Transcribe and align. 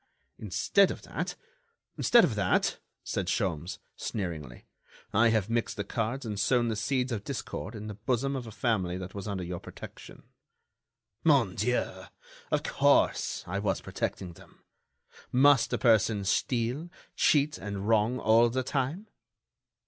Instead 0.39 0.89
of 0.89 1.03
that—" 1.03 1.35
"Instead 1.95 2.23
of 2.23 2.33
that," 2.33 2.79
said 3.03 3.27
Sholmes, 3.27 3.77
sneeringly, 3.95 4.65
"I 5.13 5.29
have 5.29 5.47
mixed 5.47 5.77
the 5.77 5.83
cards 5.83 6.25
and 6.25 6.39
sown 6.39 6.69
the 6.69 6.75
seeds 6.75 7.11
of 7.11 7.23
discord 7.23 7.75
in 7.75 7.85
the 7.85 7.93
bosom 7.93 8.35
of 8.35 8.47
a 8.47 8.51
family 8.51 8.97
that 8.97 9.13
was 9.13 9.27
under 9.27 9.43
your 9.43 9.59
protection." 9.59 10.23
"Mon 11.23 11.53
Dieu! 11.53 12.05
of 12.49 12.63
course, 12.63 13.43
I 13.45 13.59
was 13.59 13.79
protecting 13.79 14.33
them. 14.33 14.63
Must 15.31 15.71
a 15.71 15.77
person 15.77 16.25
steal, 16.25 16.89
cheat 17.15 17.59
and 17.59 17.87
wrong 17.87 18.17
all 18.19 18.49
the 18.49 18.63
time?" 18.63 19.05